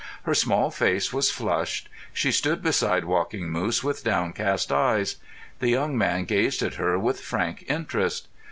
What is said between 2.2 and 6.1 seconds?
stood beside Walking Moose with downcast eyes. The young